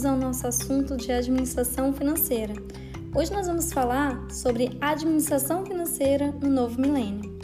[0.00, 2.54] bem-vindos ao nosso assunto de administração financeira.
[3.14, 7.38] Hoje nós vamos falar sobre administração financeira no novo milênio.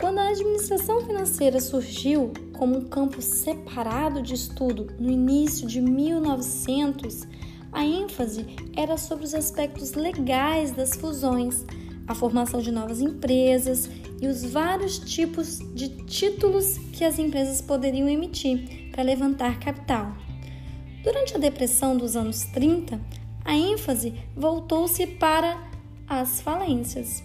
[0.00, 7.28] Quando a administração financeira surgiu como um campo separado de estudo no início de 1900,
[7.70, 11.64] a ênfase era sobre os aspectos legais das fusões,
[12.08, 13.88] a formação de novas empresas
[14.20, 20.12] e os vários tipos de títulos que as empresas poderiam emitir para levantar capital.
[21.02, 23.00] Durante a depressão dos anos 30,
[23.44, 25.60] a ênfase voltou-se para
[26.06, 27.24] as falências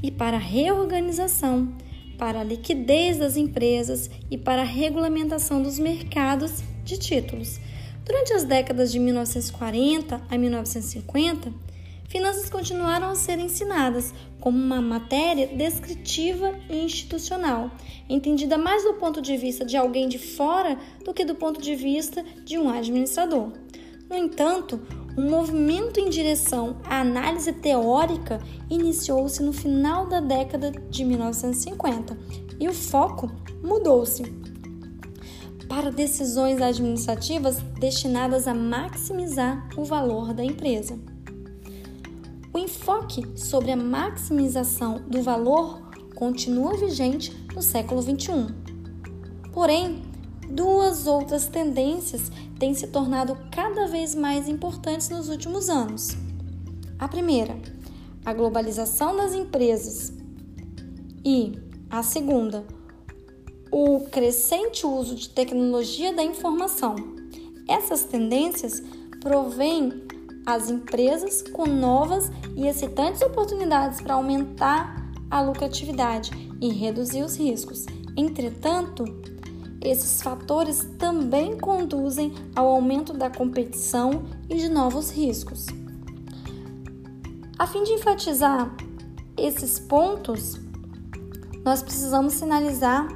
[0.00, 1.74] e para a reorganização,
[2.16, 7.58] para a liquidez das empresas e para a regulamentação dos mercados de títulos.
[8.04, 11.52] Durante as décadas de 1940 a 1950,
[12.08, 17.70] finanças continuaram a ser ensinadas como uma matéria descritiva e institucional,
[18.08, 21.74] entendida mais do ponto de vista de alguém de fora do que do ponto de
[21.74, 23.52] vista de um administrador.
[24.08, 24.80] No entanto,
[25.16, 32.18] um movimento em direção à análise teórica iniciou-se no final da década de 1950
[32.60, 33.30] e o foco
[33.62, 34.22] mudou-se
[35.68, 41.13] para decisões administrativas destinadas a maximizar o valor da empresa.
[42.54, 45.82] O enfoque sobre a maximização do valor
[46.14, 48.54] continua vigente no século XXI.
[49.52, 50.04] Porém,
[50.48, 56.10] duas outras tendências têm se tornado cada vez mais importantes nos últimos anos.
[56.96, 57.56] A primeira,
[58.24, 60.12] a globalização das empresas,
[61.24, 61.58] e
[61.90, 62.64] a segunda,
[63.68, 66.94] o crescente uso de tecnologia da informação.
[67.68, 68.80] Essas tendências
[69.20, 70.04] provêm
[70.46, 77.86] as empresas com novas e excitantes oportunidades para aumentar a lucratividade e reduzir os riscos.
[78.16, 79.04] Entretanto,
[79.80, 85.66] esses fatores também conduzem ao aumento da competição e de novos riscos.
[87.58, 88.74] A fim de enfatizar
[89.36, 90.58] esses pontos,
[91.64, 93.08] nós precisamos sinalizar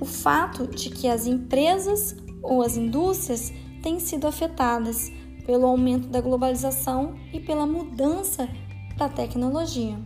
[0.00, 3.52] o fato de que as empresas ou as indústrias
[3.82, 5.10] têm sido afetadas
[5.44, 8.48] pelo aumento da globalização e pela mudança
[8.96, 9.98] da tecnologia.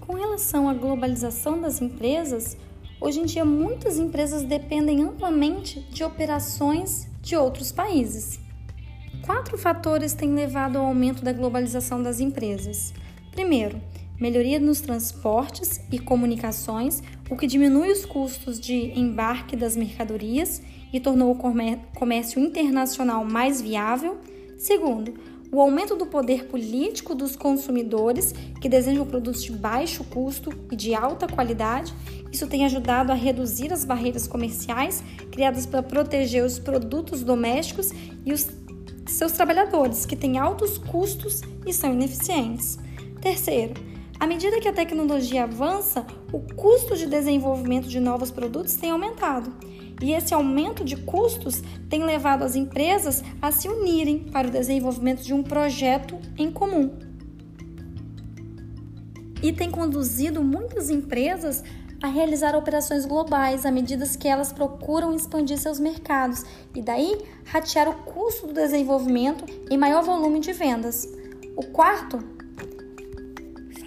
[0.00, 2.56] Com relação à globalização das empresas,
[3.00, 8.40] hoje em dia muitas empresas dependem amplamente de operações de outros países.
[9.24, 12.92] Quatro fatores têm levado ao aumento da globalização das empresas.
[13.30, 13.80] Primeiro,
[14.22, 20.62] melhoria nos transportes e comunicações, o que diminui os custos de embarque das mercadorias
[20.92, 24.18] e tornou o comércio internacional mais viável.
[24.56, 25.12] Segundo,
[25.50, 30.94] o aumento do poder político dos consumidores que desejam produtos de baixo custo e de
[30.94, 31.92] alta qualidade.
[32.30, 35.02] Isso tem ajudado a reduzir as barreiras comerciais
[35.32, 37.90] criadas para proteger os produtos domésticos
[38.24, 38.46] e os
[39.04, 42.78] seus trabalhadores, que têm altos custos e são ineficientes.
[43.20, 43.91] Terceiro,
[44.22, 49.52] à medida que a tecnologia avança, o custo de desenvolvimento de novos produtos tem aumentado.
[50.00, 51.60] E esse aumento de custos
[51.90, 56.96] tem levado as empresas a se unirem para o desenvolvimento de um projeto em comum.
[59.42, 61.64] E tem conduzido muitas empresas
[62.00, 66.44] a realizar operações globais à medida que elas procuram expandir seus mercados
[66.76, 71.08] e daí ratear o custo do desenvolvimento em maior volume de vendas.
[71.56, 72.41] O quarto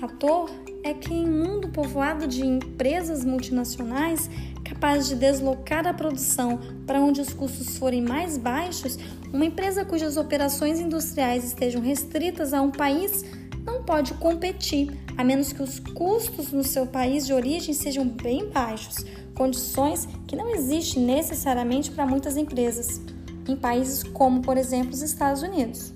[0.08, 0.52] fator
[0.84, 4.30] é que em mundo povoado de empresas multinacionais
[4.64, 8.98] capazes de deslocar a produção para onde os custos forem mais baixos,
[9.34, 13.26] uma empresa cujas operações industriais estejam restritas a um país
[13.66, 18.48] não pode competir, a menos que os custos no seu país de origem sejam bem
[18.50, 23.02] baixos, condições que não existem necessariamente para muitas empresas,
[23.48, 25.96] em países como, por exemplo, os Estados Unidos.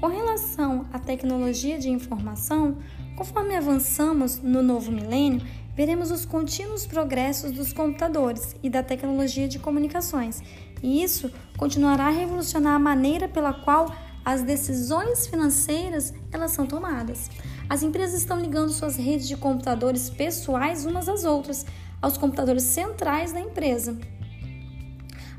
[0.00, 2.76] Com relação à tecnologia de informação,
[3.16, 5.40] Conforme avançamos no novo milênio,
[5.76, 10.42] veremos os contínuos progressos dos computadores e da tecnologia de comunicações,
[10.82, 13.94] e isso continuará a revolucionar a maneira pela qual
[14.24, 17.30] as decisões financeiras elas são tomadas.
[17.68, 21.64] As empresas estão ligando suas redes de computadores pessoais umas às outras,
[22.02, 23.96] aos computadores centrais da empresa.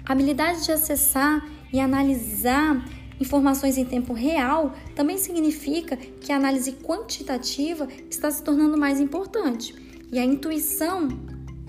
[0.06, 2.86] A habilidade de acessar e analisar
[3.20, 9.74] Informações em tempo real também significa que a análise quantitativa está se tornando mais importante
[10.12, 11.08] e a intuição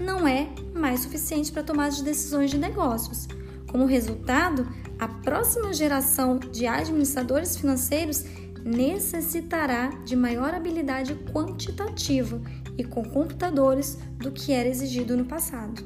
[0.01, 3.29] não é mais suficiente para tomar de decisões de negócios.
[3.71, 4.67] Como resultado,
[4.99, 8.25] a próxima geração de administradores financeiros
[8.65, 12.41] necessitará de maior habilidade quantitativa
[12.77, 15.83] e com computadores do que era exigido no passado.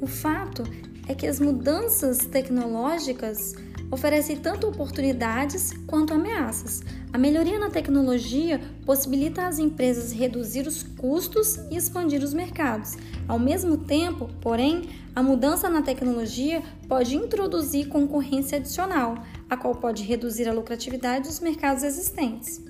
[0.00, 0.62] O fato
[1.06, 3.54] é que as mudanças tecnológicas
[3.90, 6.82] oferecem tanto oportunidades quanto ameaças.
[7.12, 12.96] A melhoria na tecnologia possibilita às empresas reduzir os custos e expandir os mercados.
[13.26, 19.16] Ao mesmo tempo, porém, a mudança na tecnologia pode introduzir concorrência adicional,
[19.48, 22.62] a qual pode reduzir a lucratividade dos mercados existentes.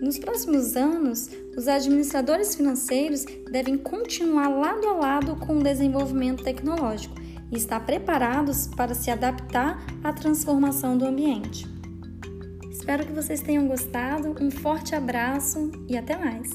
[0.00, 7.21] Nos próximos anos, os administradores financeiros devem continuar lado a lado com o desenvolvimento tecnológico
[7.52, 11.66] e estar preparados para se adaptar à transformação do ambiente.
[12.70, 14.34] Espero que vocês tenham gostado.
[14.40, 16.50] Um forte abraço e até mais!